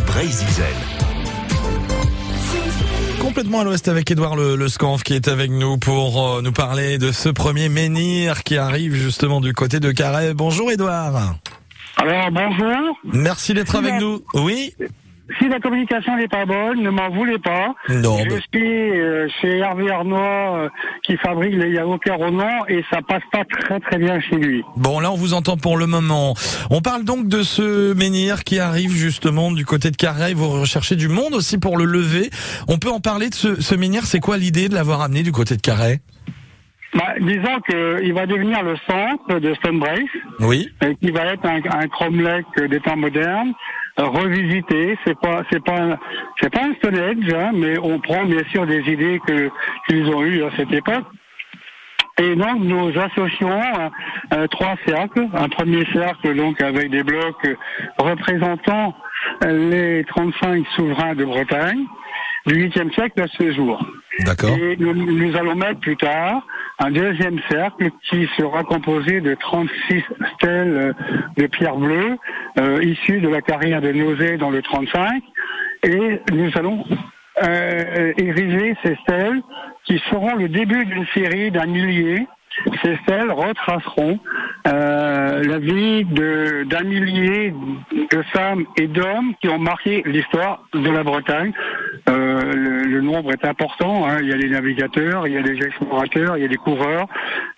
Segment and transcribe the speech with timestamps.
[0.00, 0.46] Brésil.
[3.20, 6.52] Complètement à l'ouest avec Édouard le, le Scanf qui est avec nous pour euh, nous
[6.52, 10.34] parler de ce premier menhir qui arrive justement du côté de Carhaix.
[10.34, 11.36] Bonjour Édouard.
[11.96, 12.96] Alors bonjour.
[13.04, 14.22] Merci d'être avec nous.
[14.34, 14.74] Oui
[15.38, 17.74] Si la communication n'est pas bonne, ne m'en voulez pas.
[17.88, 18.18] Non.
[18.24, 20.68] Je bah- suis euh, chez Hervé Arnois euh,
[21.04, 24.62] qui fabrique les yaourts Ronan et ça passe pas très très bien chez lui.
[24.76, 26.34] Bon, là, on vous entend pour le moment.
[26.70, 30.34] On parle donc de ce menhir qui arrive justement du côté de Carhaix.
[30.34, 32.30] Vous recherchez du monde aussi pour le lever.
[32.68, 34.04] On peut en parler de ce, ce menhir.
[34.04, 36.00] C'est quoi l'idée de l'avoir amené du côté de Carhaix
[36.94, 39.98] Bah, disons qu'il va devenir le centre de Stonebrace,
[40.40, 40.68] Oui.
[40.82, 43.52] euh, qui va être un, un cromlech des temps modernes,
[43.98, 44.98] revisité.
[45.04, 45.98] C'est pas c'est pas
[46.40, 49.50] c'est pas un Stone Age, hein, mais on prend bien sûr des idées que
[49.88, 51.04] qu'ils ont eues à cette époque.
[52.18, 53.60] Et donc nous associons
[54.32, 55.28] euh, trois cercles.
[55.34, 57.48] Un premier cercle donc avec des blocs
[57.98, 58.94] représentant
[59.44, 61.86] les 35 souverains de Bretagne
[62.46, 63.84] du 8e siècle à ce jour.
[64.20, 64.56] D'accord.
[64.56, 66.42] Et nous, nous allons mettre plus tard
[66.78, 70.02] un deuxième cercle qui sera composé de 36
[70.34, 70.92] stèles euh,
[71.36, 72.16] de pierre bleue
[72.58, 75.22] euh, issues de la carrière de Nausée dans le 35.
[75.84, 76.84] Et nous allons
[77.42, 79.42] euh, ériger ces stèles
[79.84, 82.26] qui seront le début d'une série d'un millier.
[82.82, 84.18] Ces stèles retraceront
[84.68, 87.54] euh, la vie d'un millier
[87.92, 91.52] de femmes et d'hommes qui ont marqué l'histoire de la Bretagne.
[92.08, 94.06] Euh, le, le nombre est important.
[94.08, 94.18] hein.
[94.22, 97.06] Il y a les navigateurs, il y a les explorateurs, il y a les coureurs.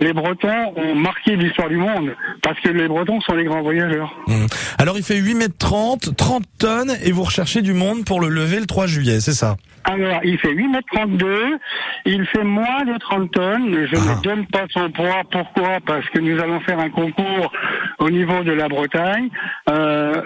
[0.01, 4.15] Les Bretons ont marqué l'histoire du monde parce que les Bretons sont les grands voyageurs.
[4.29, 4.47] Hum.
[4.79, 8.29] Alors, il fait 8 mètres 30, 30 tonnes et vous recherchez du monde pour le
[8.29, 9.57] lever le 3 juillet, c'est ça?
[9.85, 11.59] Alors, il fait 8 mètres 32,
[12.07, 13.87] il fait moins de 30 tonnes.
[13.91, 14.17] Je Ah.
[14.17, 15.23] ne donne pas son poids.
[15.31, 15.79] Pourquoi?
[15.87, 17.53] Parce que nous allons faire un concours
[17.99, 19.29] au niveau de la Bretagne.
[19.71, 20.23] Euh,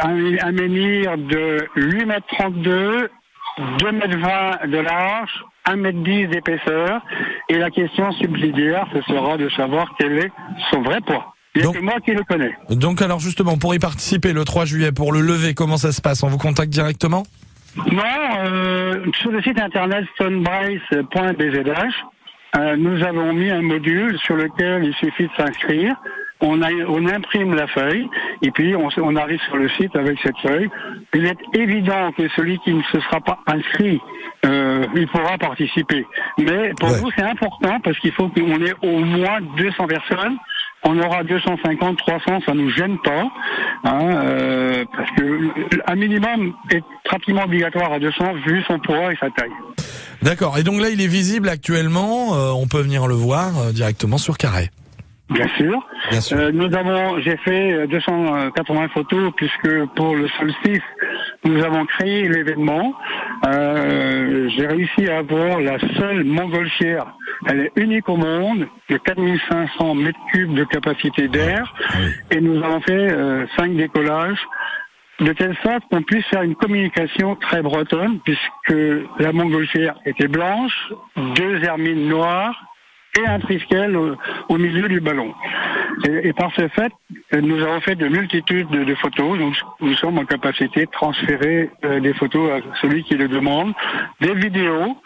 [0.00, 3.10] un, un menhir de 8 mètres 32,
[3.78, 5.30] 2 mètres 20 de large,
[5.66, 7.00] 1 mètre 10 d'épaisseur.
[7.48, 10.32] Et la question subsidiaire, ce sera de savoir quel est
[10.70, 11.34] son vrai poids.
[11.54, 12.52] Il Donc- que moi qui le connais.
[12.70, 16.00] Donc, alors justement, pour y participer le 3 juillet, pour le lever, comment ça se
[16.00, 16.22] passe?
[16.24, 17.22] On vous contacte directement?
[17.92, 18.02] Non,
[18.44, 21.92] euh, sur le site internet stonebrace.bzh,
[22.56, 25.94] euh, nous avons mis un module sur lequel il suffit de s'inscrire.
[26.46, 28.06] On, a- on imprime la feuille
[28.42, 30.68] et puis on, arrive sur le site avec cette feuille.
[31.14, 33.98] Il est évident que celui qui ne se sera pas inscrit,
[34.44, 36.04] euh, il pourra participer.
[36.38, 36.98] Mais pour Ouais.
[37.00, 40.36] vous, c'est important parce qu'il faut qu'on ait au moins 200 personnes.
[40.86, 43.24] On aura 250, 300, ça nous gêne pas,
[43.84, 45.50] hein, euh, parce que
[45.86, 49.48] un minimum est pratiquement obligatoire à 200 vu son poids et sa taille.
[50.22, 50.58] D'accord.
[50.58, 52.34] Et donc là, il est visible actuellement.
[52.34, 54.68] euh, on peut venir le voir euh, directement sur Carré.
[55.34, 55.88] Bien sûr.
[56.10, 56.38] Bien sûr.
[56.38, 60.82] Euh, nous avons, j'ai fait euh, 280 photos puisque pour le solstice,
[61.44, 62.94] nous avons créé l'événement.
[63.46, 67.06] Euh, j'ai réussi à avoir la seule montgolfière.
[67.46, 71.74] Elle est unique au monde, de 4500 mètres cubes de capacité d'air.
[71.98, 72.12] Oui.
[72.30, 74.40] Et nous avons fait euh, cinq décollages
[75.20, 78.74] de telle sorte qu'on puisse faire une communication très bretonne puisque
[79.18, 82.56] la montgolfière était blanche, deux hermines noires
[83.18, 84.16] et un triskel au,
[84.48, 85.32] au milieu du ballon.
[86.08, 86.92] Et, et par ce fait,
[87.40, 89.38] nous avons fait de multitudes de, de photos.
[89.38, 93.72] Donc, nous sommes en capacité de transférer euh, des photos à celui qui le demande,
[94.20, 94.96] des vidéos.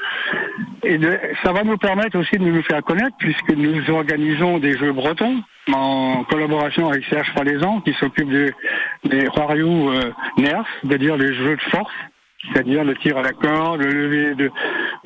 [0.84, 4.76] Et de- ça va nous permettre aussi de nous faire connaître puisque nous organisons des
[4.78, 5.42] jeux bretons
[5.72, 11.62] en collaboration avec Serge Falaisan qui s'occupe des, Rariou euh, Nerf, c'est-à-dire les jeux de
[11.70, 11.92] force
[12.52, 14.50] c'est-à-dire le tir à la corde, le lever de,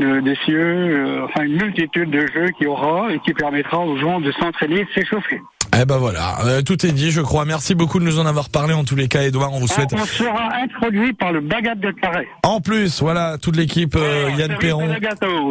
[0.02, 3.78] de- des cieux, euh, enfin une multitude de jeux qu'il y aura et qui permettra
[3.78, 5.40] aux gens de s'entraîner et de s'échauffer.
[5.80, 7.46] Eh ben voilà, euh, tout est dit, je crois.
[7.46, 9.52] Merci beaucoup de nous en avoir parlé en tous les cas, Edouard.
[9.54, 9.88] On vous souhaite.
[9.94, 12.28] On sera introduit par le bagat de carré.
[12.42, 14.88] En plus, voilà, toute l'équipe, euh, Yann Perron.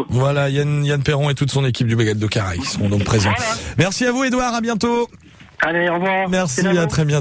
[0.10, 3.04] Voilà, Yann, Yann Perron et toute son équipe du Baguette de Carré qui seront donc
[3.04, 3.32] présents.
[3.36, 3.52] Voilà.
[3.80, 4.54] Merci à vous, Edouard.
[4.54, 5.08] À bientôt.
[5.64, 6.28] Allez, au revoir.
[6.30, 7.20] Merci, à très bientôt.